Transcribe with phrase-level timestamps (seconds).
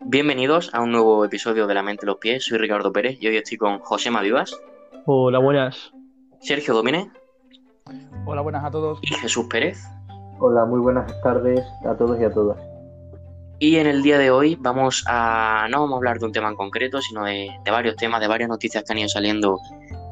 [0.00, 2.44] Bienvenidos a un nuevo episodio de La Mente y los Pies.
[2.44, 4.58] Soy Ricardo Pérez y hoy estoy con José Mavivas,
[5.06, 5.92] Hola, buenas.
[6.40, 7.06] Sergio Domínez
[8.26, 8.98] Hola, buenas a todos.
[9.02, 9.78] y Jesús Pérez.
[10.38, 12.58] Hola, muy buenas tardes a todos y a todas.
[13.58, 16.48] Y en el día de hoy vamos a no vamos a hablar de un tema
[16.48, 19.58] en concreto, sino de, de varios temas, de varias noticias que han ido saliendo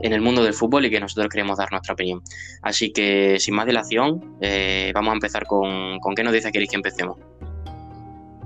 [0.01, 2.23] en el mundo del fútbol y que nosotros queremos dar nuestra opinión.
[2.63, 6.77] Así que sin más dilación, eh, vamos a empezar con, con qué noticias queréis que
[6.77, 7.19] empecemos.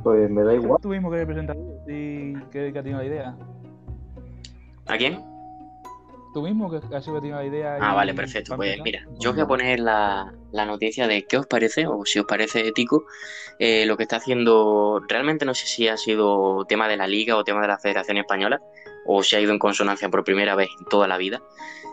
[0.03, 0.79] Pues me da igual.
[0.83, 1.57] Tú mismo que presentar
[1.87, 3.37] y que, que ha tenido la idea.
[4.87, 5.21] ¿A quién?
[6.35, 7.79] Tú mismo que has sido que ha tenido la idea.
[7.81, 8.57] Ah, vale, perfecto.
[8.57, 12.19] Pues mira, yo voy a poner la, la noticia de qué os parece, o si
[12.19, 13.05] os parece ético,
[13.59, 15.03] eh, lo que está haciendo.
[15.07, 18.17] Realmente no sé si ha sido tema de la Liga o tema de la Federación
[18.17, 18.63] Española,
[19.07, 21.43] o si ha ido en consonancia por primera vez en toda la vida,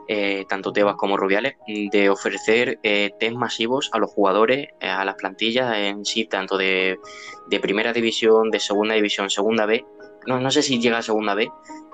[0.08, 5.05] eh, tanto Tebas como Rubiales, de ofrecer eh, test masivos a los jugadores, eh, a
[5.05, 7.00] las plantillas en sí, tanto de,
[7.48, 9.86] de primera división, de segunda división, segunda B.
[10.26, 11.50] No, no sé si llega a segunda B,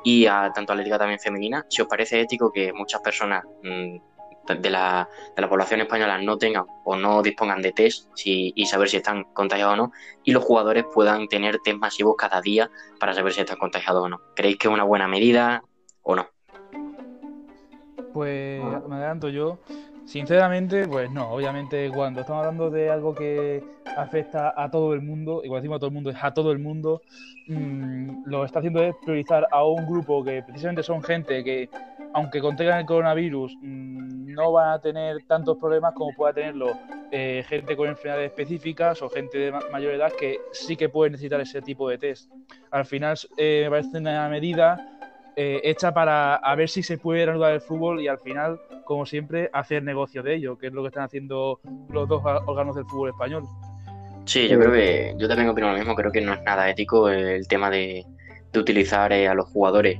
[0.05, 3.43] y a tanto a la liga también femenina, si os parece ético que muchas personas
[3.63, 3.97] mm,
[4.47, 8.65] de, la, de la población española no tengan o no dispongan de test si- y
[8.65, 9.91] saber si están contagiados o no,
[10.23, 14.09] y los jugadores puedan tener test masivos cada día para saber si están contagiados o
[14.09, 14.19] no.
[14.35, 15.63] ¿Creéis que es una buena medida
[16.03, 16.27] o no?
[18.13, 19.59] Pues me adelanto yo.
[20.05, 21.31] Sinceramente, pues no.
[21.31, 23.63] Obviamente, cuando estamos hablando de algo que
[23.97, 26.51] afecta a todo el mundo, y cuando decimos a todo el mundo es a todo
[26.51, 27.01] el mundo,
[27.47, 31.69] mm, lo que está haciendo es priorizar a un grupo que precisamente son gente que,
[32.15, 36.77] aunque contengan el coronavirus, mm, no van a tener tantos problemas como pueda tenerlo
[37.11, 41.11] eh, gente con enfermedades específicas o gente de ma- mayor edad que sí que puede
[41.11, 42.29] necesitar ese tipo de test.
[42.71, 44.81] Al final, eh, me parece una medida
[45.35, 49.05] eh, hecha para a ver si se puede reanudar el fútbol y al final, como
[49.05, 52.85] siempre, hacer negocio de ello, que es lo que están haciendo los dos órganos del
[52.85, 53.43] fútbol español.
[54.25, 57.09] Sí, yo creo que yo también opino lo mismo, creo que no es nada ético
[57.09, 58.05] el tema de,
[58.53, 59.99] de utilizar eh, a los jugadores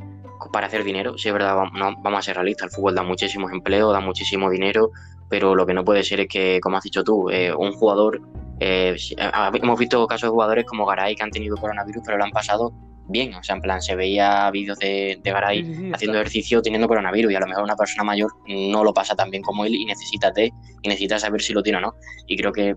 [0.51, 1.17] para hacer dinero.
[1.17, 3.99] Sí, es verdad, vamos, no, vamos a ser realistas, el fútbol da muchísimos empleos, da
[3.99, 4.91] muchísimo dinero,
[5.29, 8.21] pero lo que no puede ser es que, como has dicho tú, eh, un jugador,
[8.59, 12.03] eh, si- a- a- hemos visto casos de jugadores como Garay que han tenido coronavirus,
[12.05, 12.71] pero lo han pasado
[13.07, 16.17] bien, o sea, en plan, se veía vídeos de, de Garay Sí, sí, sí, haciendo
[16.17, 19.43] ejercicio teniendo coronavirus y a lo mejor una persona mayor no lo pasa tan bien
[19.43, 21.93] como él y necesita test y necesita saber si lo tiene o no.
[22.27, 22.75] Y creo que,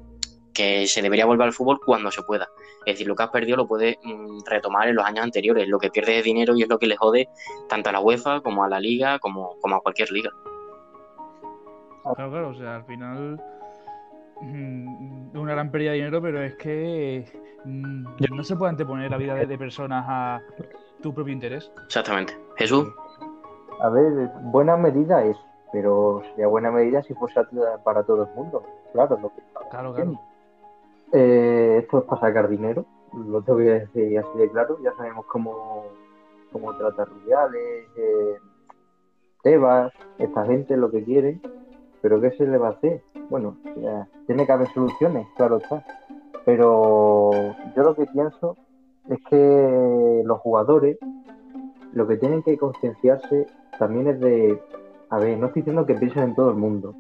[0.59, 2.49] que se debería volver al fútbol cuando se pueda.
[2.85, 5.69] Es decir, lo que has perdido lo puedes mm, retomar en los años anteriores.
[5.69, 7.29] Lo que pierdes es dinero y es lo que le jode
[7.69, 10.31] tanto a la UEFA como a la liga como, como a cualquier liga.
[12.03, 13.41] Claro, claro, o sea, al final
[14.41, 17.25] mm, una gran pérdida de dinero, pero es que
[17.65, 20.43] mm, no se puede anteponer la vida de, de personas a
[21.01, 21.71] tu propio interés.
[21.85, 22.37] Exactamente.
[22.57, 22.89] Jesús,
[23.81, 25.37] A ver, buena medida es,
[25.73, 27.41] pero sería buena medida si fuese
[27.85, 28.65] para todo el mundo.
[28.93, 30.19] Claro, lo que Claro, claro.
[31.13, 34.79] Eh, esto es para sacar dinero, lo tengo que decir así de claro.
[34.83, 35.85] Ya sabemos cómo,
[36.53, 38.37] cómo trata Rubiales, eh,
[39.43, 41.41] Tebas, esta gente, lo que quiere.
[42.01, 43.03] Pero ¿qué se le va a hacer?
[43.29, 43.57] Bueno,
[44.27, 45.85] tiene que haber soluciones, claro está.
[46.45, 47.31] Pero
[47.75, 48.57] yo lo que pienso
[49.09, 50.99] es que los jugadores
[51.93, 53.47] lo que tienen que concienciarse
[53.79, 54.61] también es de,
[55.11, 56.95] a ver, no estoy diciendo que piensen en todo el mundo,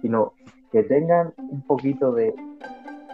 [0.00, 0.32] sino
[0.70, 2.34] que tengan un poquito de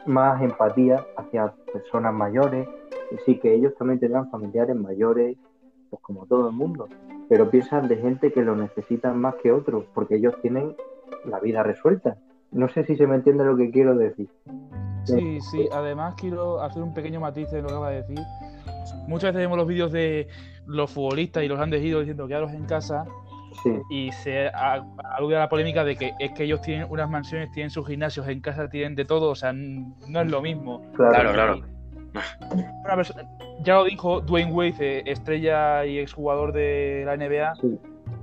[0.06, 2.68] más empatía hacia personas mayores,
[3.10, 5.36] y sí que ellos también tendrán familiares mayores,
[5.90, 6.88] pues como todo el mundo,
[7.28, 10.74] pero piensan de gente que lo necesitan más que otros, porque ellos tienen
[11.24, 12.16] la vida resuelta.
[12.50, 14.28] No sé si se me entiende lo que quiero decir.
[15.04, 18.18] Sí, sí, además quiero hacer un pequeño matiz en lo que acaba de decir.
[19.06, 20.28] Muchas veces vemos los vídeos de
[20.66, 23.04] los futbolistas y los han dejado diciendo quedaros en casa
[23.62, 24.84] Sí, y se a-
[25.16, 28.26] alude a la polémica de que es que ellos tienen unas mansiones, tienen sus gimnasios,
[28.28, 30.82] en casa tienen de todo, o sea, no es lo mismo.
[30.94, 31.32] Claro, claro.
[31.32, 31.60] claro.
[32.84, 33.24] Una persona-
[33.62, 37.54] ya lo dijo Dwayne Wade, eh, estrella y exjugador de la NBA.
[37.56, 37.66] Sí.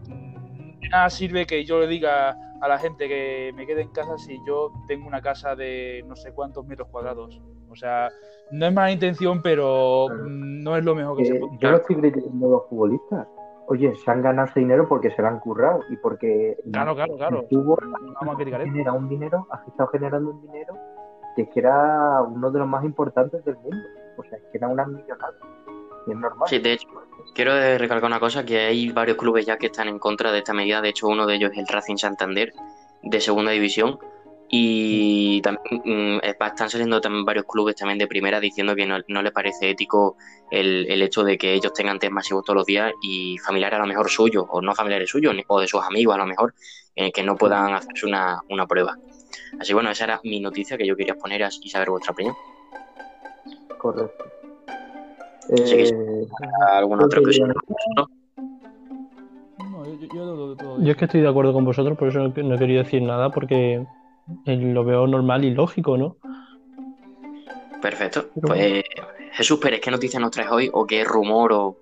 [0.07, 3.89] mm, De nada sirve que yo le diga a la gente que me quede en
[3.89, 7.41] casa si yo tengo una casa de no sé cuántos metros cuadrados.
[7.69, 8.09] O sea,
[8.51, 10.23] no es mala intención, pero Claro.
[10.25, 11.57] mm, no es lo mejor que se Eh, puede.
[11.59, 13.27] yo no estoy criticando a los futbolistas.
[13.72, 17.16] Oye, se han ganado ese dinero porque se lo han currado y porque Claro, claro,
[17.16, 17.46] claro.
[17.50, 17.78] No
[18.20, 20.78] vamos a criticar genera un dinero, ha estado generando un dinero
[21.38, 23.88] que era uno de los más importantes del mundo.
[24.18, 25.35] O sea, es que era una millonada.
[26.06, 26.50] Y es normal.
[26.50, 26.90] Sí, de hecho,
[27.34, 30.52] quiero recalcar una cosa, que hay varios clubes ya que están en contra de esta
[30.53, 30.82] medida.
[30.82, 32.52] De hecho, uno de ellos es el Racing Santander,
[33.03, 34.00] de segunda división.
[34.53, 39.21] Y también mm, están saliendo también varios clubes también de primera diciendo que no, no
[39.21, 40.17] les parece ético
[40.51, 43.81] el, el hecho de que ellos tengan test masivos todos los días y familiares a
[43.81, 46.53] lo mejor suyos, o no familiares suyos, o de sus amigos a lo mejor,
[46.97, 48.97] eh, que no puedan hacerse una, una prueba.
[49.57, 52.35] Así bueno, esa era mi noticia que yo quería poner y saber vuestra opinión.
[53.77, 54.25] Correcto.
[55.63, 56.27] Así que si Eh,
[56.73, 57.39] alguna otra que.
[59.59, 62.59] No, yo, yo, es que estoy de acuerdo con vosotros, por eso no, no he
[62.59, 63.85] querido decir nada, porque
[64.45, 66.17] lo veo normal y lógico, ¿no?
[67.81, 68.25] Perfecto.
[68.35, 68.83] Pero- Pues
[69.33, 70.69] Jesús Pérez, ¿qué noticias nos traes hoy?
[70.73, 71.51] ¿O qué rumor?
[71.53, 71.78] o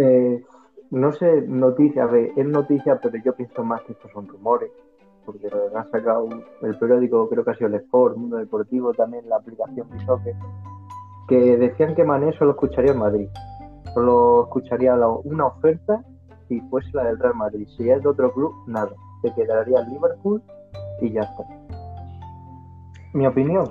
[0.00, 0.42] Eh,
[0.90, 4.70] no sé, noticias, a ver, es noticia, pero yo pienso más que estos son rumores,
[5.24, 6.28] porque lo han sacado
[6.62, 10.34] el periódico, creo que ha sido el Sport, Mundo Deportivo, también la aplicación Bisoccer,
[11.28, 13.28] que decían que Mané solo escucharía en Madrid,
[13.94, 16.04] solo escucharía la- una oferta
[16.48, 18.90] si fuese la del Real Madrid, si es de otro club, nada,
[19.22, 20.42] se quedaría en Liverpool
[21.00, 21.44] y ya está.
[23.12, 23.66] Mi opinión,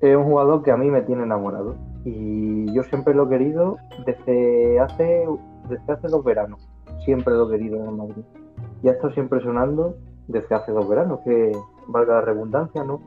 [0.00, 3.76] es un jugador que a mí me tiene enamorado y yo siempre lo he querido
[4.04, 5.28] desde hace
[5.68, 6.68] desde hace dos veranos.
[7.04, 8.24] Siempre lo he querido en Madrid.
[8.82, 9.94] Y ha estado siempre sonando
[10.26, 11.52] desde hace dos veranos que
[11.86, 13.00] valga la redundancia no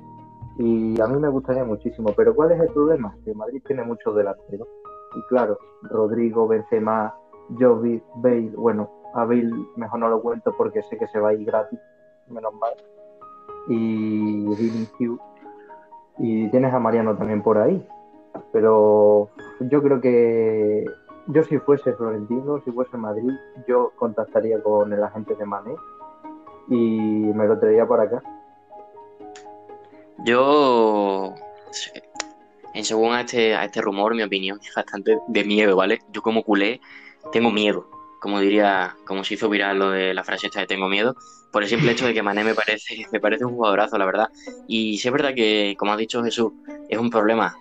[0.57, 3.13] y a mí me gustaría muchísimo pero ¿cuál es el problema?
[3.25, 4.68] que Madrid tiene muchos delanteros.
[5.16, 7.13] Y claro Rodrigo, Benzema
[7.60, 11.33] Jovi, Bale bueno a Bale mejor no lo cuento porque sé que se va a
[11.33, 11.80] ir gratis
[12.30, 12.74] menos mal
[13.68, 14.46] y
[16.18, 17.86] y tienes a Mariano también por ahí
[18.52, 19.30] pero
[19.60, 20.86] yo creo que
[21.28, 23.32] yo si fuese Florentino, si fuese Madrid,
[23.68, 25.76] yo contactaría con el agente de Mané
[26.70, 26.76] y
[27.34, 28.24] me lo traería para acá.
[30.26, 31.34] Yo,
[32.74, 36.00] según a este, a este rumor, mi opinión es bastante de miedo, ¿vale?
[36.12, 36.80] Yo como culé
[37.32, 37.88] tengo miedo,
[38.25, 41.16] como diría, como se hizo viral lo de la frase esta de tengo miedo,
[41.51, 44.30] por el simple hecho de que Mané me parece, me parece un jugadorazo, la verdad.
[44.68, 46.51] Y sí es verdad que, como ha dicho Jesús,
[46.89, 47.56] es un problema.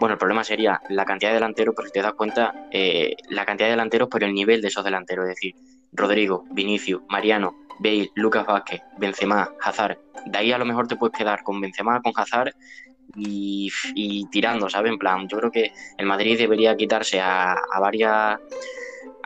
[0.00, 3.46] Bueno, el problema sería la cantidad de delanteros, pero si te das cuenta, eh, la
[3.46, 5.54] cantidad de delanteros, pero el nivel de esos delanteros, es decir,
[5.92, 9.98] Rodrigo, Vinicius, Mariano, Bale, Lucas Vázquez, Benzema, Hazard.
[10.26, 12.50] De ahí a lo mejor te puedes quedar con Benzema, con Hazard
[13.14, 14.90] y, y tirando, ¿sabes?
[14.90, 18.40] En plan, yo creo que el Madrid debería quitarse a, a varias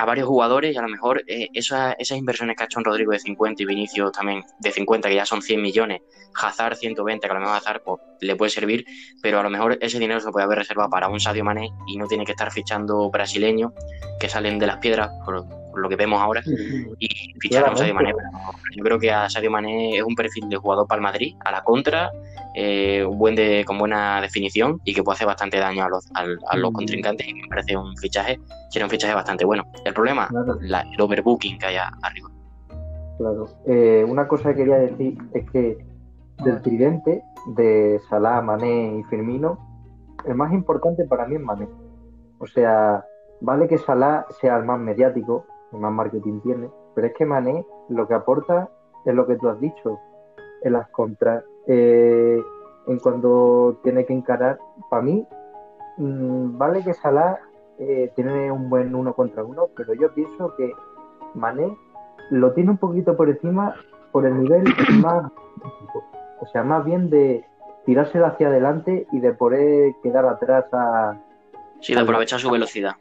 [0.03, 2.85] a varios jugadores y a lo mejor eh, esas, esas inversiones que ha hecho en
[2.85, 6.03] Rodrigo de 50 y Vinicius también de 50, que ya son 100 millones,
[6.35, 8.85] Hazard 120, que a lo mejor Hazard pues, le puede servir,
[9.23, 11.99] pero a lo mejor ese dinero se puede haber reservado para un Sadio Mané y
[11.99, 13.73] no tiene que estar fichando brasileños
[14.19, 16.43] que salen de las piedras, por, por lo que vemos ahora,
[16.99, 17.09] y
[17.39, 18.13] fichar a un Sadio Mané.
[18.13, 21.37] Pero yo creo que a Sadio Mané es un perfil de jugador para el Madrid,
[21.45, 22.11] a la contra,
[22.55, 26.09] eh, un buen de, con buena definición y que puede hacer bastante daño a los,
[26.15, 26.75] a los Mm.
[26.75, 28.39] contrincantes y me parece un fichaje,
[28.71, 29.65] sería un fichaje bastante bueno.
[29.85, 30.57] El problema, Claro.
[30.61, 32.29] la- el overbooking que hay arriba.
[33.19, 33.47] Claro.
[33.67, 35.79] Eh, una cosa que quería decir es que
[36.45, 37.23] del tridente
[37.55, 39.59] de Salah, Mané y Firmino,
[40.27, 41.69] el más importante para mí es Mané.
[42.39, 43.05] O sea,
[43.41, 47.65] vale que Salah sea el más mediático, el más marketing tiene, pero es que Mané
[47.89, 48.69] lo que aporta
[49.05, 49.99] es lo que tú has dicho,
[50.63, 52.43] en las contras, eh,
[52.87, 54.59] en cuando tiene que encarar,
[54.91, 55.27] para mí,
[55.99, 57.39] mm, vale que Salah
[57.79, 60.73] eh, tiene un buen uno contra uno, pero yo pienso que
[61.35, 61.77] Mané
[62.31, 63.75] lo tiene un poquito por encima
[64.13, 64.65] por el nivel
[65.01, 65.31] más
[66.41, 67.45] o sea, más bien de
[67.87, 71.17] tirárselo hacia adelante y de poder quedar atrás a...
[71.81, 72.93] Sí, de aprovechar su velocidad.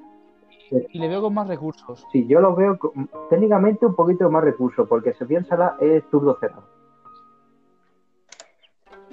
[0.89, 2.07] Y le veo con más recursos.
[2.11, 2.93] Sí, yo lo veo co-
[3.29, 6.63] técnicamente un poquito más recursos, porque se piensa la es zurdo cerrado.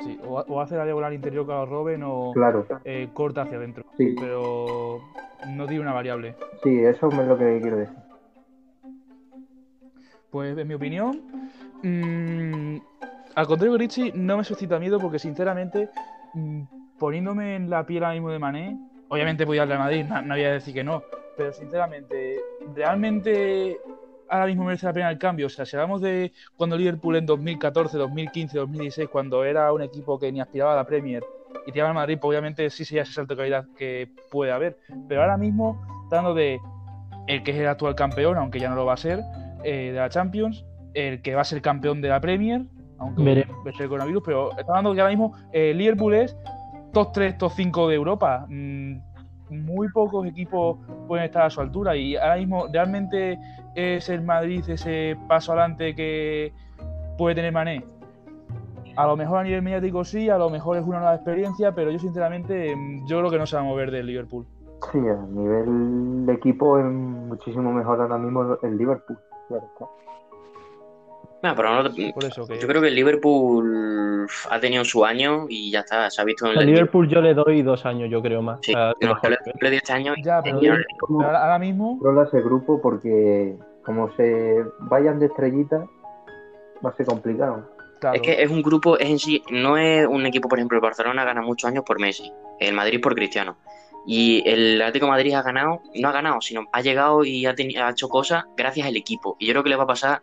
[0.08, 3.58] Sí, o, o hace la diagonal interior que lo roben o Claro, eh, corta hacia
[3.58, 3.84] adentro.
[3.98, 5.00] sí, Pero
[5.48, 6.34] no tiene una variable.
[6.62, 7.96] sí, eso es lo que quiero decir.
[10.30, 11.20] Pues en mi opinión,
[11.82, 12.76] mm,
[13.34, 15.88] al contrario que Richie, no me suscita miedo porque sinceramente,
[16.34, 16.62] mm,
[16.98, 20.34] poniéndome en la piel ahora mismo de Mané, obviamente voy al Real Madrid, no, no
[20.34, 21.02] voy a decir que no,
[21.36, 22.40] pero sinceramente,
[22.74, 23.78] realmente
[24.28, 25.46] ahora mismo merece la pena el cambio.
[25.46, 30.18] O sea, si hablamos de cuando Liverpool en 2014, 2015, 2016, cuando era un equipo
[30.18, 31.22] que ni aspiraba a la Premier
[31.66, 34.78] y tiraba al Madrid, pues obviamente sí sería ese salto de calidad que puede haber.
[35.08, 36.60] Pero ahora mismo, dando de
[37.26, 39.20] el que es el actual campeón, aunque ya no lo va a ser,
[39.64, 42.62] eh, de la Champions, el que va a ser campeón de la Premier,
[42.98, 46.36] aunque esté el coronavirus, pero está hablando que ahora mismo eh, Liverpool es
[46.92, 48.46] top 3, top 5 de Europa.
[48.48, 48.96] Mm,
[49.50, 50.76] muy pocos equipos
[51.06, 53.38] pueden estar a su altura y ahora mismo realmente
[53.74, 56.52] es el Madrid ese paso adelante que
[57.16, 57.84] puede tener Mané.
[58.96, 61.90] A lo mejor a nivel mediático sí, a lo mejor es una nueva experiencia, pero
[61.90, 64.44] yo sinceramente mm, yo creo que no se va a mover del Liverpool.
[64.92, 69.18] Sí, a nivel de equipo es muchísimo mejor ahora mismo el Liverpool.
[69.48, 69.68] Claro
[71.40, 74.07] pero no- Por eso que yo creo que el Liverpool
[74.50, 77.34] ha tenido su año y ya está, se ha visto en el Liverpool yo le
[77.34, 78.58] doy dos años, yo creo más.
[78.62, 79.30] Sí, a que no, mejor.
[79.30, 84.10] yo le- di este año Ya, pero- ahora- Como mismo controla ese grupo porque como
[84.16, 85.82] se vayan de estrellitas
[86.84, 87.68] va a ser complicado.
[88.00, 90.76] claro, Es que es un grupo, es en sí, no es un equipo, por ejemplo,
[90.78, 93.56] el Barcelona gana muchos años por Messi, el Madrid por Cristiano.
[94.06, 97.54] Y el Atlético Madrid ha ganado, no ha ganado, sino ha llegado y ha,
[97.90, 99.36] hecho cosas gracias al equipo.
[99.38, 100.22] Y yo creo que le va a pasar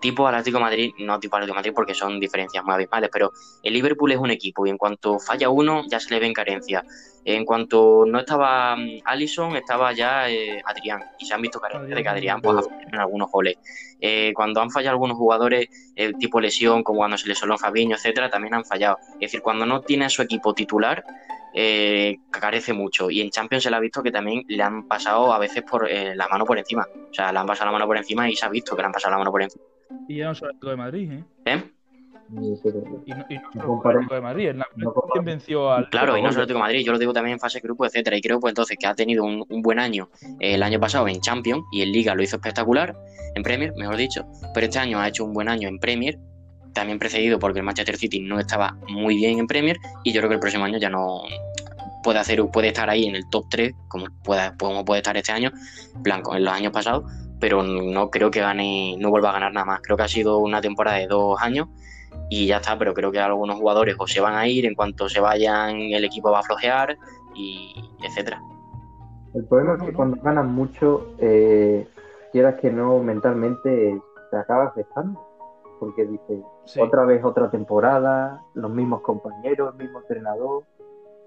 [0.00, 3.10] tipo al Atlético Madrid, no tipo al Atlético de Madrid porque son diferencias muy abismales,
[3.12, 6.32] pero el Liverpool es un equipo y en cuanto falla uno ya se le ven
[6.32, 6.84] carencias.
[7.24, 11.94] En cuanto no estaba mm, Allison, estaba ya eh, Adrián y se han visto carencias
[11.94, 13.56] de que Adrián pues, en algunos goles.
[14.00, 15.68] Eh, cuando han fallado algunos jugadores
[16.20, 18.98] tipo lesión, como cuando se lesionó Fabiño, etcétera, también han fallado.
[19.14, 21.04] Es decir, cuando no tiene a su equipo titular,
[21.54, 23.10] eh, carece mucho.
[23.10, 25.88] Y en Champions se le ha visto que también le han pasado a veces por
[25.88, 26.86] eh, la mano por encima.
[27.10, 28.86] O sea, le han pasado la mano por encima y se ha visto que le
[28.86, 29.64] han pasado la mano por encima.
[30.08, 31.24] Y ya no solo el de Madrid, ¿eh?
[31.46, 31.62] ¿Eh?
[32.30, 33.96] Y no, y no No solo el.
[33.96, 34.48] Atlético de Madrid.
[34.48, 35.88] El No venció al.
[35.88, 37.86] Claro, y no solo Atlético de Madrid, yo lo digo también en fase de grupo,
[37.86, 38.16] etcétera.
[38.16, 41.08] Y creo pues entonces que ha tenido un, un buen año eh, el año pasado
[41.08, 42.94] en Champions y en Liga lo hizo espectacular,
[43.34, 44.26] en Premier, mejor dicho.
[44.52, 46.18] Pero este año ha hecho un buen año en Premier,
[46.72, 50.28] también precedido porque el Manchester City no estaba muy bien en Premier y yo creo
[50.28, 51.22] que el próximo año ya no
[52.02, 55.32] puede hacer puede estar ahí en el top 3 como pueda como puede estar este
[55.32, 55.50] año
[55.96, 57.04] blanco en los años pasados
[57.40, 60.38] pero no creo que gane no vuelva a ganar nada más creo que ha sido
[60.38, 61.68] una temporada de dos años
[62.28, 65.08] y ya está, pero creo que algunos jugadores o se van a ir, en cuanto
[65.08, 66.96] se vayan el equipo va a flojear
[67.34, 68.40] y etcétera.
[69.34, 71.86] El problema es que cuando ganas mucho, eh,
[72.32, 75.27] quieras que no, mentalmente te acaba afectando.
[75.78, 76.80] Porque dices, Sí.
[76.80, 80.64] otra vez otra temporada, los mismos compañeros, el mismo entrenador.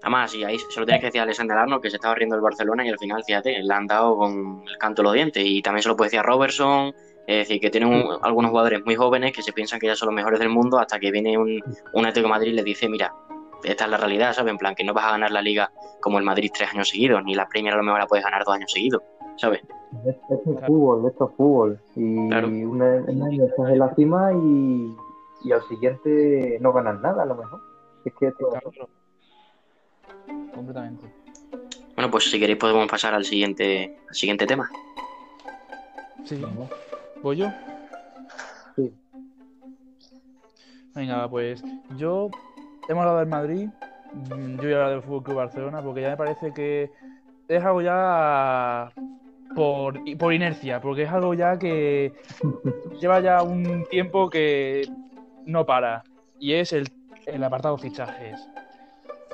[0.02, 2.34] Además, y ahí se lo tienes que decir a Alexander Arnold que se estaba riendo
[2.34, 5.42] el Barcelona y al final, fíjate, le han dado con el canto de los dientes.
[5.46, 6.92] Y también se lo puede decir a Robertson,
[7.26, 10.06] es decir, que tienen un- algunos jugadores muy jóvenes que se piensan que ya son
[10.08, 12.88] los mejores del mundo hasta que viene un, un Atlético de Madrid y les dice,
[12.88, 13.14] mira,
[13.62, 14.50] esta es la realidad, ¿sabes?
[14.50, 17.22] En plan, que no vas a ganar la Liga como el Madrid tres años seguidos,
[17.24, 19.02] ni la Premier a lo mejor la puedes ganar dos años seguidos,
[19.36, 19.60] ¿sabes?
[20.06, 21.78] Es, es el fútbol, esto es fútbol.
[21.96, 22.48] Y Claro.
[22.48, 24.96] un un año estás en la cima y,
[25.44, 27.60] y al siguiente no ganas nada, a lo mejor.
[28.04, 28.70] Es que esto Claro.
[30.54, 31.06] Completamente.
[31.94, 34.68] Bueno, pues si queréis podemos pasar al siguiente, al siguiente tema.
[36.24, 36.42] Sí.
[37.22, 37.46] ¿Voy yo?
[38.76, 38.92] Sí.
[40.94, 41.62] Venga, pues
[41.96, 42.30] yo
[42.88, 43.68] hemos hablado del Madrid,
[44.28, 46.90] yo voy a hablar del Fútbol Club Barcelona porque ya me parece que
[47.48, 48.92] es algo ya
[49.54, 52.12] por, por inercia, porque es algo ya que
[53.00, 54.86] lleva ya un tiempo que
[55.46, 56.02] no para
[56.38, 56.88] y es el,
[57.26, 58.48] el apartado fichajes.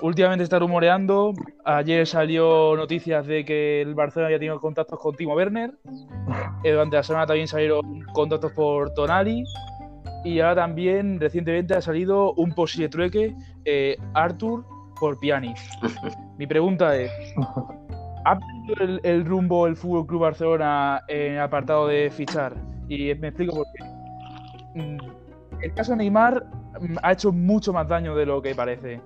[0.00, 1.32] Últimamente está rumoreando,
[1.64, 5.72] ayer salió noticias de que el Barcelona ya tiene contactos con Timo Werner,
[6.62, 9.42] eh, durante la semana también salieron contactos por Tonali
[10.24, 13.34] y ahora también recientemente ha salido un posible trueque
[13.64, 14.64] eh, Arthur
[15.00, 15.56] por Pjanic.
[16.36, 17.10] Mi pregunta es,
[18.24, 22.54] ¿ha perdido el, rumbo el Fútbol Club Barcelona en el apartado de fichar?
[22.88, 23.84] Y me explico por qué.
[24.80, 24.98] Mm,
[25.62, 26.44] El caso Neymar
[26.80, 29.00] mm, ha hecho mucho más daño de lo que parece.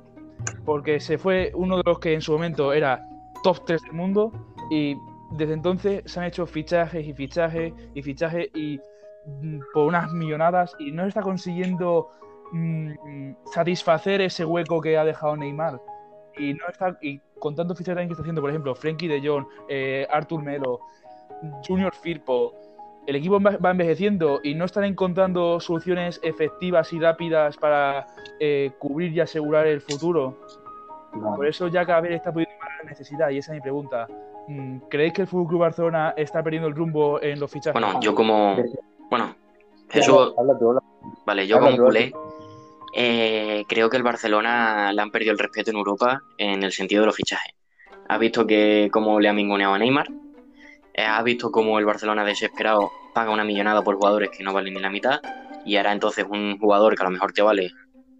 [0.64, 3.06] Porque se fue uno de los que en su momento era
[3.42, 4.32] top 3 del mundo
[4.70, 4.96] y
[5.32, 8.80] desde entonces se han hecho fichajes y fichajes y fichajes y
[9.26, 12.10] mm, por unas millonadas y no está consiguiendo
[13.54, 15.80] satisfacer ese hueco que ha dejado Neymar.
[16.38, 19.26] Y no está y con tantos fichajes también que está haciendo, por ejemplo, Frenkie de
[19.26, 20.80] Jong, eh, Artur Melo,
[21.66, 22.54] Junior Firpo,
[23.06, 28.06] el equipo va envejeciendo y no están encontrando soluciones efectivas y rápidas para
[28.38, 30.38] eh, cubrir y asegurar el futuro.
[31.12, 34.06] Por eso ya cada vez está pudiendo más la necesidad y esa es mi pregunta.
[34.48, 37.80] Mm, ¿Creéis que el Fútbol Club Barcelona está perdiendo el rumbo en los fichajes?
[37.80, 38.56] Bueno, yo como...
[39.10, 39.34] Bueno,
[39.90, 40.82] Jesús, Habla tú, habla.
[41.26, 42.12] Vale, yo Habla como tú, culé,
[42.94, 47.02] eh, creo que el Barcelona le han perdido el respeto en Europa en el sentido
[47.02, 47.54] de los fichajes.
[48.08, 50.08] Ha visto que cómo le ha mingoneado a Neymar,
[50.94, 54.74] eh, ha visto cómo el Barcelona desesperado paga una millonada por jugadores que no valen
[54.74, 55.20] ni la mitad,
[55.64, 57.70] y ahora entonces un jugador que a lo mejor te vale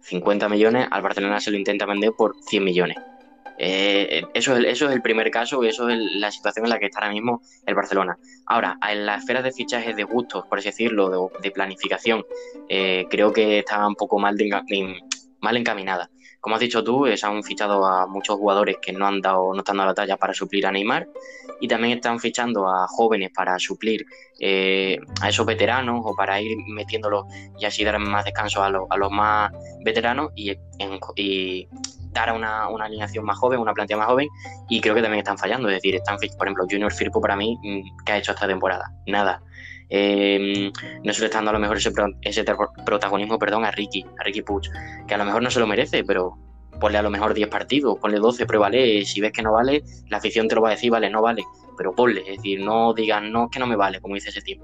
[0.01, 2.97] 50 millones, al Barcelona se lo intenta vender por 100 millones.
[3.57, 6.79] Eh, eso, es el, eso es el primer caso, eso es la situación en la
[6.79, 8.17] que está ahora mismo el Barcelona.
[8.47, 12.23] Ahora, en la esfera de fichajes de gustos, por así decirlo, de, planificación,
[12.69, 14.35] eh, creo que está un poco mal,
[15.39, 16.09] mal encaminada.
[16.39, 19.53] Como has dicho tú, eh, se han fichado a muchos jugadores que no han dado,
[19.53, 21.07] no están dando la talla para suplir a Neymar
[21.61, 24.05] y también están fichando a jóvenes para suplir
[25.21, 27.23] a esos veteranos o para ir metiéndolos
[27.57, 29.51] y así dar más descanso a, los- a los más
[29.85, 30.51] veteranos y,
[31.15, 31.67] y
[32.13, 34.27] dar a una, una alineación más joven, una plantilla más joven
[34.69, 35.67] y creo que también están fallando.
[35.69, 38.85] Es decir, están, por ejemplo, Junior Firpo para mí, mm, ¿qué ha hecho esta temporada?
[39.07, 39.41] Nada.
[39.89, 40.71] Eh,
[41.03, 42.43] no se le está dando a lo mejor ese, pro- ese
[42.85, 44.63] protagonismo perdón, a Ricky, a Ricky Puig,
[45.07, 46.37] que a lo mejor no se lo merece, pero
[46.79, 50.17] ponle a lo mejor 10 partidos, ponle 12, pruébale, si ves que no vale, la
[50.17, 51.43] afición te lo va a decir, vale, no vale,
[51.77, 54.57] pero ponle, es decir, no digan, no, que no me vale, como dice ese tío.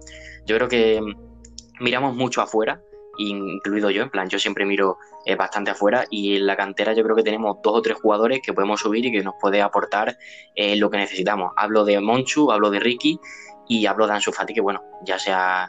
[0.47, 2.81] Yo creo que mm, miramos mucho afuera
[3.27, 7.03] incluido yo, en plan, yo siempre miro eh, bastante afuera y en la cantera yo
[7.03, 10.17] creo que tenemos dos o tres jugadores que podemos subir y que nos puede aportar
[10.55, 11.51] eh, lo que necesitamos.
[11.55, 13.19] Hablo de Monchu, hablo de Ricky
[13.67, 15.67] y hablo de Ansu Fati, que bueno, ya se ha,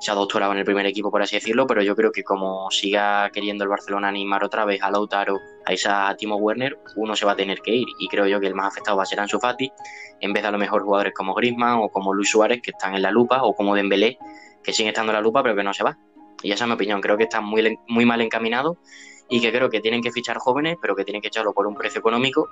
[0.00, 2.70] se ha doctorado en el primer equipo, por así decirlo, pero yo creo que como
[2.70, 7.26] siga queriendo el Barcelona animar otra vez a Lautaro, a esa Timo Werner, uno se
[7.26, 7.86] va a tener que ir.
[7.98, 9.70] Y creo yo que el más afectado va a ser Ansu Fati,
[10.20, 12.94] en vez de a lo mejor jugadores como Griezmann o como Luis Suárez, que están
[12.94, 14.18] en la lupa, o como Dembélé,
[14.62, 15.96] que sigue estando en la lupa, pero que no se va.
[16.42, 17.00] Y esa es mi opinión.
[17.00, 18.76] Creo que están muy, muy mal encaminados
[19.28, 21.74] y que creo que tienen que fichar jóvenes, pero que tienen que echarlo por un
[21.74, 22.48] precio económico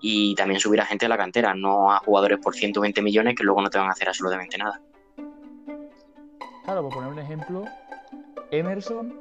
[0.00, 3.44] y también subir a gente a la cantera, no a jugadores por 120 millones que
[3.44, 4.80] luego no te van a hacer absolutamente nada.
[6.64, 7.64] Claro, por poner un ejemplo,
[8.50, 9.20] Emerson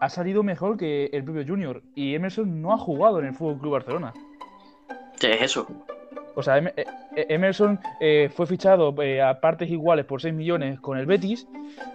[0.00, 3.58] ha salido mejor que el propio Junior y Emerson no ha jugado en el Fútbol
[3.58, 4.12] Club Barcelona.
[5.18, 5.66] ¿Qué es eso?
[6.34, 6.84] O sea, em, eh,
[7.16, 11.46] eh, Emerson eh, fue fichado a partes iguales por 6 millones con el Betis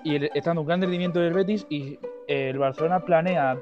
[0.03, 3.57] y está dando un gran rendimiento del Betis y el Barcelona planea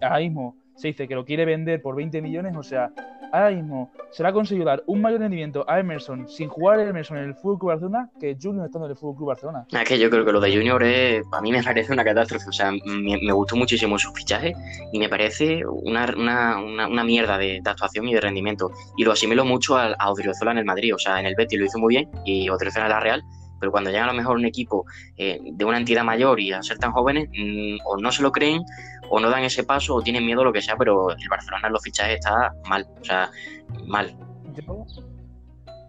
[0.00, 2.90] ahora mismo se dice que lo quiere vender por 20 millones, o sea,
[3.32, 7.18] ahora mismo se le ha conseguido dar un mayor rendimiento a Emerson sin jugar Emerson
[7.18, 9.66] en el Fútbol Club Barcelona que Junior estando en el Fútbol Club Barcelona.
[9.70, 12.48] Es que yo creo que lo de Junior es, a mí me parece una catástrofe,
[12.48, 14.54] o sea, me, gustó muchísimo su fichaje
[14.92, 16.56] y me parece una,
[17.04, 18.70] mierda de, actuación y de rendimiento.
[18.96, 21.58] Y lo asimilo mucho a, a Odriozola en el Madrid, o sea, en el Betis
[21.58, 23.24] lo hizo muy bien y Odriozola en la Real
[23.58, 24.84] pero cuando llega a lo mejor un equipo
[25.16, 28.32] eh, de una entidad mayor y a ser tan jóvenes, mm, o no se lo
[28.32, 28.62] creen,
[29.08, 31.72] o no dan ese paso, o tienen miedo, lo que sea, pero el Barcelona en
[31.72, 33.30] los fichajes está mal, o sea,
[33.86, 34.16] mal.
[34.54, 34.84] Yo,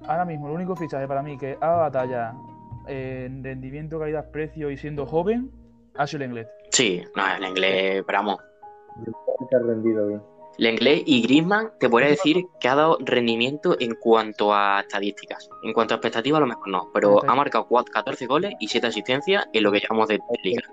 [0.08, 2.34] ahora mismo, el único fichaje para mí que haga batalla
[2.88, 5.52] en rendimiento, calidad, precio y siendo joven,
[5.98, 6.48] ha sido el inglés.
[6.72, 8.38] Sí, no, el inglés, pero vamos.
[9.52, 10.37] Ha rendido bien.
[10.58, 15.50] Lenglet y Griezmann te podría decir que ha dado rendimiento en cuanto a estadísticas.
[15.64, 18.88] En cuanto a expectativas, a lo mejor no, pero ha marcado 14 goles y 7
[18.88, 20.64] asistencias en lo que llamamos de liga.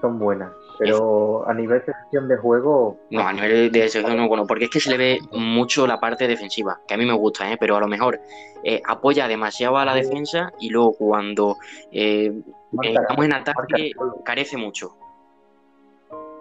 [0.00, 2.98] Son buenas, pero a nivel de sesión de juego.
[3.10, 5.98] No, a nivel de sesión no, bueno, porque es que se le ve mucho la
[5.98, 7.56] parte defensiva, que a mí me gusta, ¿eh?
[7.58, 8.20] pero a lo mejor
[8.64, 11.56] eh, apoya demasiado a la defensa y luego cuando
[11.90, 12.32] eh,
[12.82, 13.92] estamos en ataque
[14.24, 14.96] carece mucho.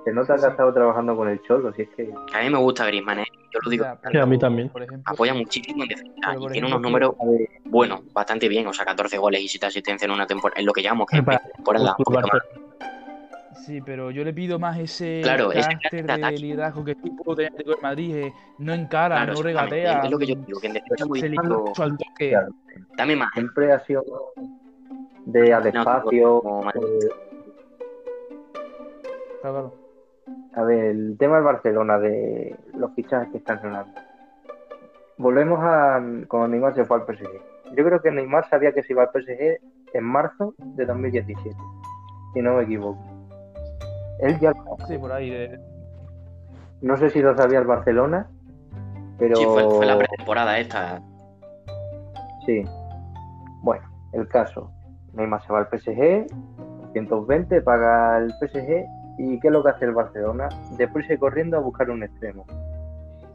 [0.03, 2.13] Se nota que ha estado trabajando con el Cholo, si es que...
[2.33, 3.25] A mí me gusta Griezmann, ¿eh?
[3.53, 3.85] yo lo digo.
[3.85, 4.71] a mí también.
[5.05, 7.15] apoya muchísimo en defensa y tiene unos números
[7.65, 8.67] buenos, bastante bien.
[8.67, 11.23] O sea, 14 goles y 7 asistencias en una temporada, en lo que llamamos que
[11.63, 11.95] por la
[13.65, 17.75] Sí, pero yo le pido más ese claro, carácter de liderazgo que tipo de el
[17.81, 20.01] Madrid eh, no encara, no regatea.
[20.01, 22.35] Es lo que yo digo, que en defensa muy al toque.
[22.97, 23.29] Dame más.
[23.33, 24.03] Siempre ha sido
[25.25, 26.41] de a despacio.
[26.75, 27.09] Eh,
[29.41, 29.82] claro.
[30.55, 33.91] A ver, el tema del Barcelona, de los fichajes que están sonando.
[35.17, 37.27] Volvemos a cuando Neymar se fue al PSG.
[37.75, 39.59] Yo creo que Neymar sabía que se iba al PSG
[39.93, 41.55] en marzo de 2017,
[42.33, 43.01] si no me equivoco.
[44.19, 44.53] Él ya
[44.87, 45.31] Sí, por ahí.
[45.31, 45.59] Eh.
[46.81, 48.27] No sé si lo sabía el Barcelona,
[49.17, 49.35] pero...
[49.35, 51.01] Sí, fue, fue la pretemporada esta.
[52.45, 52.63] Sí.
[53.61, 54.71] Bueno, el caso.
[55.13, 56.27] Neymar se va al PSG,
[56.93, 58.85] 120, paga el PSG
[59.17, 60.49] ¿Y qué es lo que hace el Barcelona?
[60.77, 62.45] Después se corriendo a buscar un extremo.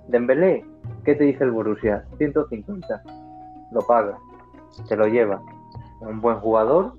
[0.09, 0.65] Dembélé,
[1.05, 2.05] ¿qué te dice el Borussia?
[2.17, 3.03] 150.
[3.73, 4.19] Lo paga,
[4.87, 5.41] se lo lleva.
[6.01, 6.95] Un buen jugador,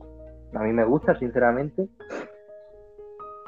[0.53, 1.87] a mí me gusta, sinceramente.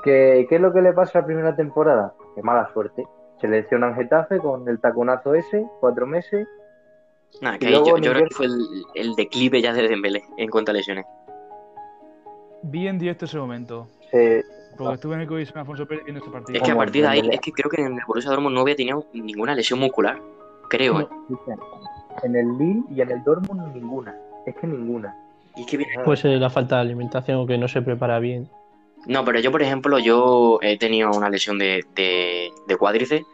[0.03, 2.13] ¿Qué, ¿Qué es lo que le pasa a la primera temporada?
[2.35, 3.05] Qué mala suerte.
[3.39, 6.47] Seleccionan Getafe con el taconazo ese, cuatro meses.
[7.41, 8.47] Nada, que yo, creo que fue
[8.95, 11.05] el, declive ya de Dembélé en cuanto a lesiones.
[12.63, 13.87] Bien directo ese momento.
[14.11, 14.43] Se,
[14.77, 16.57] porque estuve en el COVID con Alfonso Pérez viendo este partido.
[16.57, 18.61] Es que a partir de ahí, es que creo que en el Borussia Dortmund no
[18.61, 20.19] había tenido ninguna lesión muscular.
[20.69, 21.01] Creo.
[21.01, 21.07] ¿eh?
[22.23, 24.15] En el Lille y en el Dortmund ninguna.
[24.45, 25.15] Es que ninguna.
[25.55, 28.49] Y que Pues la falta de alimentación o que no se prepara bien.
[29.07, 33.25] No, pero yo, por ejemplo, yo he tenido una lesión de, de, de cuádriceps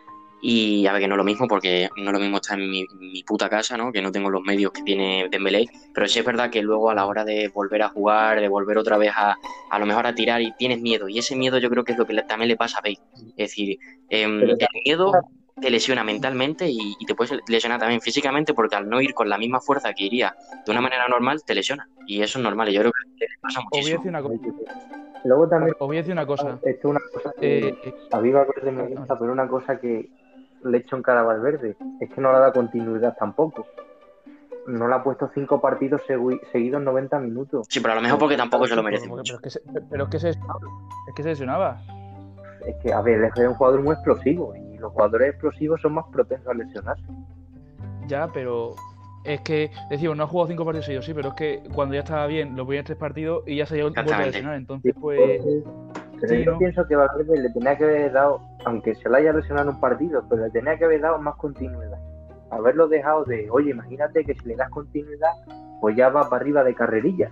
[0.41, 2.69] y a ver que no es lo mismo, porque no es lo mismo estar en
[2.69, 3.91] mi, puta casa, ¿no?
[3.91, 5.65] Que no tengo los medios que tiene Dembélé.
[5.93, 8.77] Pero sí es verdad que luego a la hora de volver a jugar, de volver
[8.77, 9.35] otra vez a,
[9.69, 11.09] a lo mejor a tirar, y tienes miedo.
[11.09, 12.99] Y ese miedo yo creo que es lo que también le pasa a Bale.
[13.35, 15.11] Es decir, em, el miedo
[15.59, 19.37] te lesiona mentalmente y, te puedes lesionar también físicamente porque al no ir con la
[19.37, 21.89] misma fuerza que iría de una manera normal, te lesiona.
[22.05, 24.03] Y eso es normal y yo creo que le pasa muchísimo.
[24.05, 24.35] una cosa.
[25.23, 25.75] Luego también...
[25.79, 26.59] Os voy a decir una cosa.
[26.63, 30.09] Esto es una cosa que eh, a mí me gusta, pero una cosa que
[30.63, 31.75] le hecho en cara a Valverde.
[31.99, 33.65] Es que no le ha dado continuidad tampoco.
[34.67, 36.01] No le ha puesto cinco partidos
[36.51, 37.67] seguidos en 90 minutos.
[37.69, 39.07] Sí, pero a lo mejor porque tampoco se lo merece.
[39.09, 40.37] Pero, es que se, pero es que se, es
[41.15, 41.81] que se lesionaba.
[42.65, 46.05] Es que, a ver, es un jugador muy explosivo y los jugadores explosivos son más
[46.11, 47.03] propensos a lesionarse.
[48.07, 48.75] Ya, pero
[49.23, 52.01] es que decimos, no ha jugado cinco partidos seguidos, sí, pero es que cuando ya
[52.01, 54.55] estaba bien, los primeros tres partidos y ya se vuelve a lesionar.
[54.55, 55.41] Entonces, pues.
[56.19, 56.57] Pero Sí, yo ¿no?
[56.57, 59.81] pienso que Valverde le tenía que haber dado, aunque se le haya lesionado en un
[59.81, 61.97] partido, pero le tenía que haber dado más continuidad.
[62.51, 65.31] Haberlo dejado de, oye, imagínate que si le das continuidad,
[65.79, 67.31] pues ya va para arriba de carrerilla.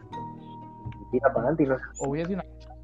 [1.01, 2.75] Y tira para adelante y no Os voy a decir una cosa.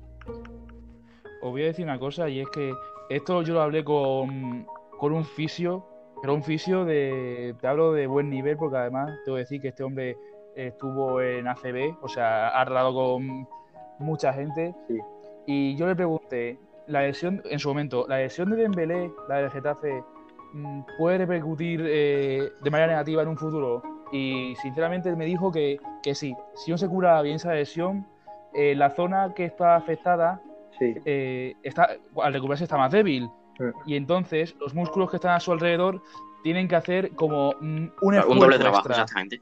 [1.42, 2.74] Os voy a decir una cosa, y es que
[3.10, 4.68] esto yo lo hablé con,
[5.00, 5.86] con un fisio,
[6.22, 7.56] pero un fisio de.
[7.62, 10.18] Te hablo de buen nivel, porque además tengo que decir que este hombre
[10.56, 13.48] estuvo en ACB, o sea, ha hablado con
[14.00, 14.76] mucha gente.
[14.90, 15.00] Sí.
[15.48, 19.52] Y yo le pregunté, la lesión, en su momento, la lesión de Dembélé, la del
[19.52, 20.04] Getafe,
[20.54, 23.82] mm, ¿puede repercutir eh, de manera negativa en un futuro?
[24.12, 28.06] Y sinceramente él me dijo que, que sí, si no se cura bien esa lesión,
[28.54, 30.41] eh, la zona que está afectada
[30.80, 31.89] Sí, eh, está,
[32.22, 33.30] al recuperarse está más débil.
[33.58, 33.65] Sí.
[33.86, 36.02] Y entonces los músculos que están a su alrededor
[36.44, 39.04] tienen que hacer como mm, un Un esfuerzo doble trabajo, extra.
[39.04, 39.41] exactamente.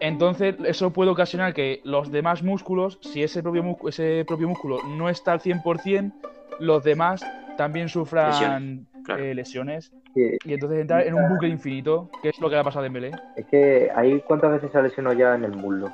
[0.00, 4.82] Entonces, eso puede ocasionar que los demás músculos, si ese propio, músculo, ese propio músculo
[4.84, 6.12] no está al 100%,
[6.60, 7.24] los demás
[7.56, 9.22] también sufran Lesiones, claro.
[9.22, 9.92] eh, lesiones.
[10.14, 10.38] sí.
[10.44, 12.82] Y entonces entrar en un bucle infinito, que es lo que le ha pasado a
[12.84, 13.10] Dembélé.
[13.36, 15.92] Es que ahí cuántas veces se ha lesionado ya en el muslo.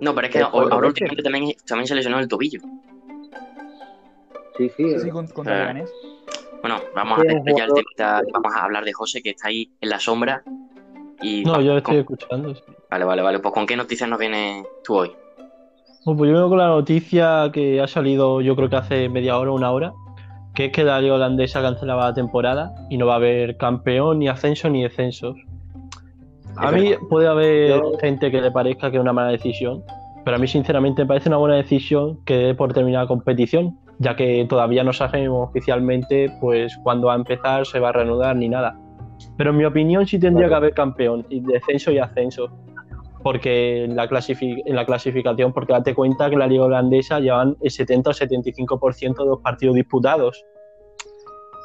[0.00, 2.60] No, pero es que cuatro ahora últimamente también, también se lesionó el tobillo.
[4.56, 4.90] Sí, sí.
[4.90, 5.60] Sí, sí, con- contra Eh.
[5.60, 5.90] Leganés.
[6.60, 9.98] Bueno, vamos a ya el vamos a hablar de José, que está ahí en la
[9.98, 10.42] sombra.
[11.22, 12.54] Y No, va- yo estoy con- escuchando.
[12.54, 12.62] sí.
[12.90, 13.38] Vale, vale, vale.
[13.40, 15.10] Pues ¿con qué noticias nos vienes tú hoy?
[16.04, 19.38] Bueno, pues yo vengo con la noticia que ha salido yo creo que hace media
[19.38, 19.92] hora, una hora,
[20.54, 24.18] que es que la liga holandesa cancelaba la temporada y no va a haber campeón,
[24.18, 25.36] ni ascenso, ni descensos.
[26.56, 29.84] A mí puede haber Yo- gente que le parezca que es una mala decisión,
[30.24, 33.78] pero a mí sinceramente me parece una buena decisión que dé por terminar la competición,
[33.98, 38.36] ya que todavía no sabemos oficialmente pues cuándo va a empezar, se va a reanudar
[38.36, 38.76] ni nada.
[39.36, 42.50] Pero en mi opinión sí tendría que haber campeón, y descenso y ascenso
[43.22, 47.56] porque en la, en la clasificación, porque date cuenta que en la liga holandesa llevan
[47.60, 50.44] el 70 o 75% de los partidos disputados.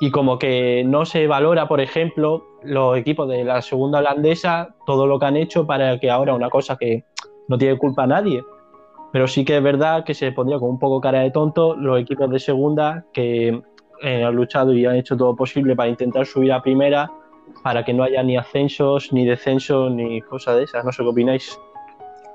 [0.01, 5.07] Y como que no se valora, por ejemplo, los equipos de la segunda holandesa, todo
[5.07, 7.05] lo que han hecho para que ahora una cosa que
[7.47, 8.43] no tiene culpa a nadie.
[9.13, 11.97] Pero sí que es verdad que se pondría con un poco cara de tonto los
[12.01, 13.61] equipos de segunda que
[14.03, 17.09] eh, han luchado y han hecho todo posible para intentar subir a primera
[17.65, 20.85] para que no haya ni ascensos, ni descensos, ni cosas de esas.
[20.85, 21.59] No sé qué opináis.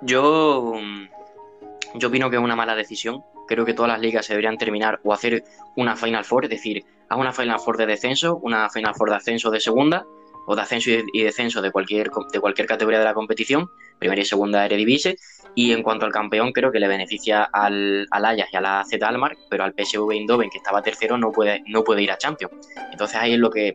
[0.03, 3.23] Yo, mm, yo opino que es una mala decisión.
[3.47, 5.45] Creo que todas las ligas se deberían terminar o hacer
[5.77, 9.17] una Final Four, es decir, haz una Final Four de descenso, una Final Four de
[9.17, 10.05] ascenso de segunda,
[10.49, 14.25] o de ascenso y, descenso de cualquier, de cualquier categoría de la competición, primera y
[14.25, 15.17] segunda Eredivisie.
[15.55, 18.85] Y en cuanto al campeón, creo que le beneficia al, al Ajax y a la
[18.85, 22.19] Z Almar, pero al PSV Eindhoven, que estaba tercero, no puede, no puede ir a
[22.19, 22.69] Champions.
[22.91, 23.75] Entonces ahí es lo que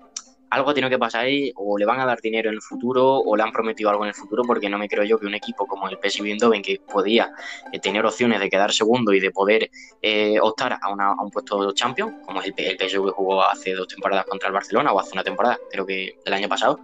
[0.55, 3.35] algo tiene que pasar ahí, o le van a dar dinero en el futuro, o
[3.35, 5.67] le han prometido algo en el futuro, porque no me creo yo que un equipo
[5.67, 7.31] como el PSV Eindhoven, que podía
[7.71, 9.69] eh, tener opciones de quedar segundo y de poder
[10.01, 10.89] eh, optar a,
[11.21, 14.99] un puesto champion, como el, el PSV jugó hace dos temporadas contra el Barcelona, o
[14.99, 16.79] hace una temporada, creo que el año pasado,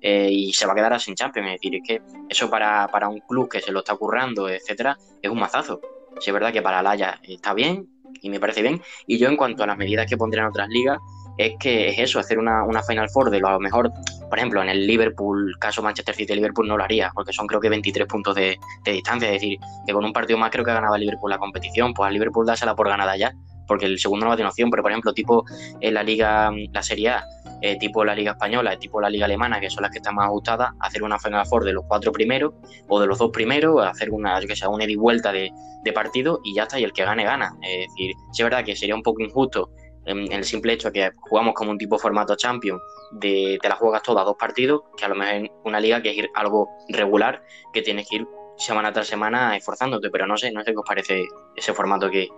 [0.00, 1.46] eh, y se va a quedar sin champion.
[1.46, 4.96] Es decir, es que eso para, para un club que se lo está currando, etcétera,
[5.20, 5.80] es un mazazo.
[6.20, 7.88] Si es verdad que para el Haya está bien,
[8.22, 10.68] y me parece bien, y yo en cuanto a las medidas que pondré en otras
[10.68, 10.98] ligas,
[11.38, 13.92] es que es eso, hacer una, una Final Four de lo a lo mejor,
[14.28, 17.68] por ejemplo, en el Liverpool, caso Manchester City-Liverpool no lo haría, porque son creo que
[17.68, 21.30] 23 puntos de, distancia, es decir, que con un partido más creo que ganaba Liverpool
[21.30, 23.32] la competición, pues al Liverpool dásela por ganada ya,
[23.66, 25.44] porque el segundo no va a tener opción, pero por ejemplo, tipo
[25.80, 27.24] en la Liga, la Serie A,
[27.62, 30.26] eh, tipo la Liga Española, tipo la Liga Alemana, que son las que están más
[30.26, 32.54] ajustadas, hacer una Final Four de los cuatro primeros
[32.88, 35.50] o de los dos primeros, hacer una, que sé, una ida y vuelta de,
[35.82, 37.54] de partido y ya está, y el que gane, gana.
[37.62, 39.70] Es decir, sí es verdad que sería un poco injusto
[40.06, 44.02] el simple hecho de que jugamos como un tipo formato Champions, de te la juegas
[44.02, 47.42] todas dos partidos, que a lo mejor en una liga que es ir algo regular,
[47.72, 50.86] que tienes que ir semana tras semana esforzándote, pero no sé, no sé qué os
[50.86, 52.28] parece ese formato que,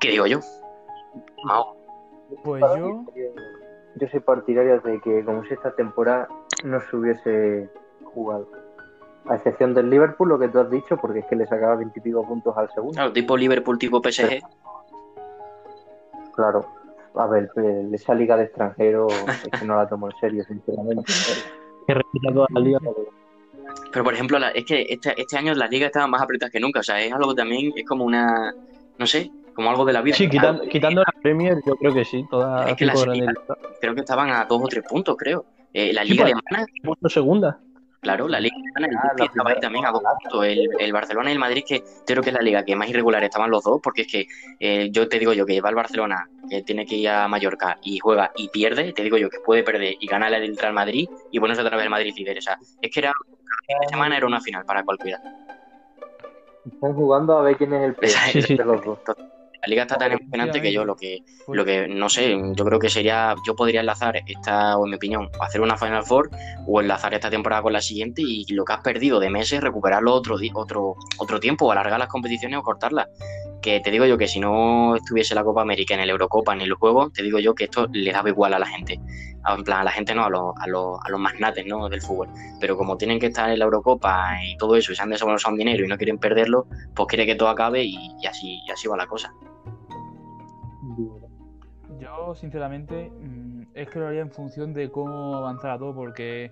[0.00, 0.40] que digo yo.
[1.44, 1.76] Mao.
[2.42, 3.04] Pues yo,
[3.96, 6.28] yo soy partidario de que como si esta temporada
[6.64, 7.70] no se hubiese
[8.04, 8.48] jugado.
[9.26, 12.26] A excepción del Liverpool, lo que tú has dicho, porque es que le sacaba veintipico
[12.26, 12.94] puntos al segundo.
[12.94, 14.42] Claro, tipo Liverpool, tipo PSG,
[16.36, 16.66] Claro.
[17.16, 17.48] A ver,
[17.92, 19.12] esa liga de extranjeros
[19.44, 21.04] es que no la tomo en serio, sinceramente.
[21.86, 22.78] Que respeta toda la liga.
[23.92, 26.58] pero por ejemplo, la- es que este, este año las ligas estaban más apretadas que
[26.60, 28.52] nunca, o sea, es algo que también, es como una,
[28.98, 30.16] no sé, como algo de la vida.
[30.16, 32.24] Sí, quitan- quitando la Premier, yo creo que sí.
[32.66, 33.26] Es que la Serie.
[33.80, 35.44] Creo que estaban a dos o tres puntos, creo.
[35.72, 36.34] Eh, la Sí, liga pues.
[36.50, 37.60] alemana, segunda.
[38.04, 40.44] Claro, la liga Ah, estaba ahí también a dos puntos.
[40.46, 43.24] El, el Barcelona y el Madrid, que creo que es la liga que más irregular
[43.24, 44.26] estaban los dos, porque es que
[44.60, 47.78] eh, yo te digo yo que va el Barcelona, que tiene que ir a Mallorca
[47.82, 51.08] y juega y pierde, te digo yo que puede perder y ganar el Real Madrid
[51.30, 52.38] y ponerse otra vez el Madrid líder.
[52.38, 55.22] O sea, es que era cada fin de semana era una final para cualquiera.
[56.66, 58.98] Están jugando a ver quién es el peor de los dos.
[59.66, 62.64] La liga está tan emocionante que yo lo que Pues- lo que no sé, yo
[62.64, 66.30] creo que sería, yo podría enlazar esta, o en mi opinión, hacer una Final Four
[66.66, 70.12] o enlazar esta temporada con la siguiente y lo que has perdido de meses, recuperarlo
[70.12, 73.08] otro, otro, otro tiempo, o alargar las competiciones o cortarlas.
[73.62, 76.66] Que te digo yo que si no estuviese la Copa América, en el Eurocopa, ni
[76.66, 79.00] los Juegos, te digo yo que esto le daba igual a la gente.
[79.46, 81.88] En plan, a la gente no, a los, a los, a los magnates ¿no?
[81.88, 82.28] del fútbol.
[82.60, 85.52] Pero como tienen que estar en la Eurocopa y todo eso, y se han desembolsado
[85.52, 88.70] un dinero y no quieren perderlo, pues quiere que todo acabe y, y así, y
[88.70, 89.32] así va la cosa.
[91.98, 96.50] Yo, sinceramente, mm, es que lo haría en función de cómo avanzara todo, porque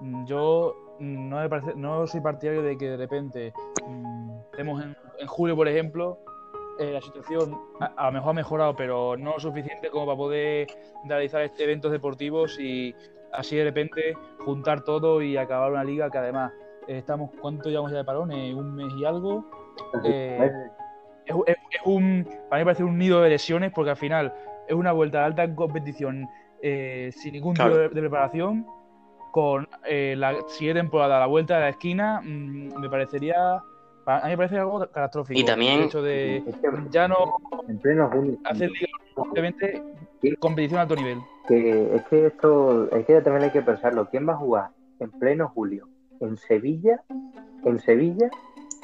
[0.00, 3.52] mm, yo mm, no, me parece, no soy partidario de que de repente
[4.52, 6.18] estemos en, en julio, por ejemplo,
[6.78, 10.16] eh, la situación a, a lo mejor ha mejorado, pero no lo suficiente como para
[10.16, 10.66] poder
[11.04, 12.94] realizar este- eventos deportivos y
[13.32, 16.52] así de repente juntar todo y acabar una liga que además
[16.86, 18.54] eh, estamos, ¿cuánto llevamos ya de parones?
[18.54, 19.44] Un mes y algo.
[20.04, 20.50] Eh,
[21.26, 24.32] es, es- es un, para mí parece un nido de lesiones porque al final
[24.68, 26.28] es una vuelta de alta competición
[26.62, 27.82] eh, sin ningún tipo Claro.
[27.82, 28.66] de, de preparación.
[29.32, 33.62] Con eh, la siguiente temporada la vuelta de la esquina, mm, me parecería.
[34.06, 35.38] a mí me parece algo catastrófico.
[35.38, 37.36] Y también- El hecho de Es que ya no
[37.68, 38.38] en pleno junio.
[38.44, 38.70] hacer
[39.14, 39.82] simplemente
[40.40, 41.18] competición a alto nivel.
[41.46, 44.08] que es que esto es que también hay que pensarlo.
[44.08, 45.86] ¿Quién va a jugar en pleno julio
[46.20, 47.02] en Sevilla?
[47.64, 48.30] En Sevilla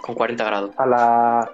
[0.04, 0.70] Con 40 grados.
[0.76, 1.50] a la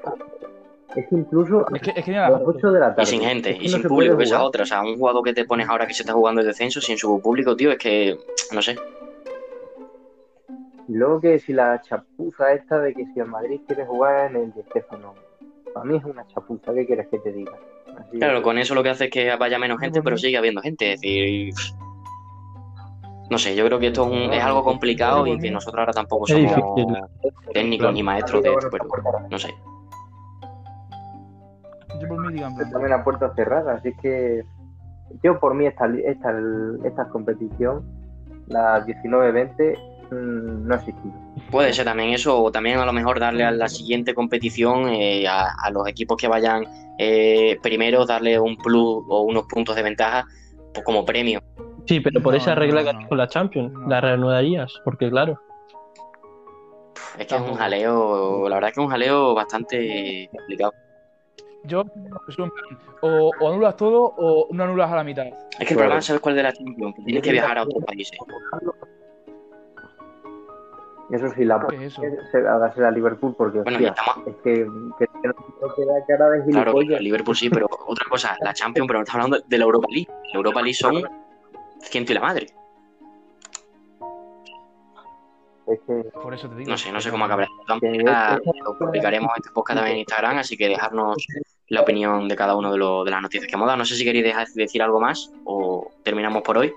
[0.97, 3.03] es que incluso Es que, es que a las 8 de la tarde.
[3.03, 4.63] Y sin gente, Es que y no sin público, que esa otra.
[4.65, 6.99] O sea, un jugador que te pones ahora que se está jugando el descenso sin
[6.99, 8.19] su público, tío, es que,
[8.53, 8.77] no sé.
[10.89, 14.37] Y luego que si la chapuza esta de que si el Madrid quiere jugar en
[14.43, 15.15] el Di Stéfano,
[15.73, 17.53] para mí es una chapuza, ¿qué quieres que te diga?
[17.97, 20.61] Así Claro, con eso lo que hace es que vaya menos gente, pero sigue habiendo
[20.61, 20.95] gente.
[20.95, 21.55] Es decir,
[23.31, 25.93] no sé, yo creo que esto es, un- es algo complicado y que nosotros ahora
[25.93, 26.81] tampoco somos
[27.53, 28.87] técnicos ni maestros de esto, pero
[29.31, 29.55] no sé.
[32.11, 34.43] Por mí, digan, también a puerta cerrada, así que
[35.23, 36.33] yo por mí esta, esta,
[36.85, 37.83] esta competición,
[38.49, 39.79] la 19-20,
[40.11, 41.15] mm, no ha existido.
[41.51, 45.27] Puede ser también eso, o también a lo mejor darle a la siguiente competición eh,
[45.27, 46.65] a, a los equipos que vayan
[46.99, 50.27] eh, primero, darle un plus o unos puntos de ventaja
[50.75, 51.41] pues, como premio.
[51.87, 53.09] Sí, pero por No, esa regla no, no.
[53.09, 53.89] con la Champions, No.
[53.89, 55.41] la reanudarías, porque claro.
[57.19, 60.73] Es que es un jaleo, la verdad es que es un jaleo bastante complicado.
[61.65, 61.85] Yo,
[62.29, 62.51] es plan,
[63.03, 65.27] o, o anulas todo o no anulas a la mitad.
[65.27, 66.95] Es que el problema, ¿sabes cuál de la Champions?
[66.97, 68.19] Que tienes que viajar a otros países.
[71.11, 72.03] Eso sí, la ¿Qué es eso?
[72.31, 73.95] se dársela a Liverpool porque Bueno, hostia,
[74.27, 74.53] es que,
[74.99, 79.25] que no queda cara de claro, Liverpool sí, pero otra cosa, la Champions, pero estamos
[79.25, 80.09] hablando de la Europa League.
[80.33, 81.03] La Europa League son
[81.81, 82.47] ciento y la madre.
[85.67, 86.71] Es que Por eso te digo.
[86.71, 87.49] No sé, no sé cómo acabará.
[87.81, 88.05] Que
[88.65, 91.27] lo publicaremos este podcast también en Instagram, así que dejarnos
[91.71, 93.79] la opinión de cada uno de, lo- de las noticias que hemos dado.
[93.79, 96.73] No sé si queréis dejar- decir algo más o terminamos por hoy.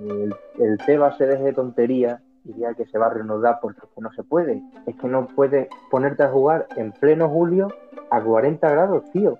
[0.00, 3.80] el, el Tebas se deje de tontería y diga que se va a reanudar porque
[3.82, 4.62] es que no se puede.
[4.86, 7.68] Es que no puedes ponerte a jugar en pleno julio
[8.10, 9.38] a 40 grados, tío.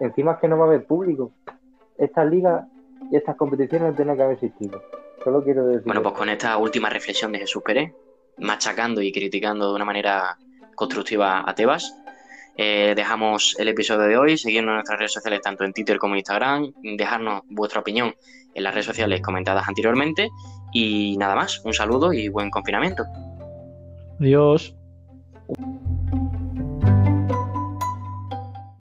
[0.00, 1.32] Encima es que no va a haber público.
[1.98, 2.64] Estas ligas
[3.10, 4.82] y estas competiciones no tienen que haber existido.
[5.22, 5.84] Solo quiero decir.
[5.84, 7.92] Bueno, pues con esta última reflexión de Jesús Pérez,
[8.38, 10.36] machacando y criticando de una manera
[10.74, 11.94] constructiva a Tebas,
[12.56, 16.14] eh, dejamos el episodio de hoy, seguirnos en nuestras redes sociales tanto en Twitter como
[16.14, 18.14] en Instagram, dejarnos vuestra opinión
[18.54, 20.30] en las redes sociales comentadas anteriormente
[20.72, 23.04] y nada más, un saludo y buen confinamiento.
[24.20, 24.74] Adiós.